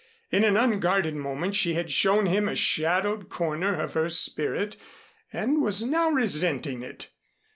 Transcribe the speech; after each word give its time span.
In 0.31 0.43
an 0.43 0.57
unguarded 0.57 1.13
moment 1.15 1.53
she 1.53 1.75
had 1.75 1.91
shown 1.91 2.25
him 2.25 2.49
a 2.49 2.55
shadowed 2.55 3.29
corner 3.29 3.79
of 3.79 3.93
her 3.93 4.09
spirit 4.09 4.75
and 5.31 5.61
was 5.61 5.83
now 5.83 6.09
resenting 6.09 6.81
it. 6.81 7.09